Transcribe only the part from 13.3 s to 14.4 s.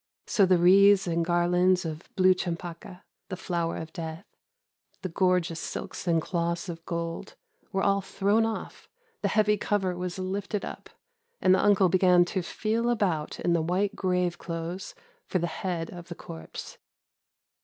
in the white grave